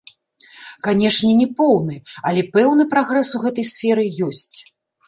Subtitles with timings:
[0.87, 1.95] Канешне, не поўны,
[2.31, 4.57] але пэўны прагрэс у гэтай сферы ёсць.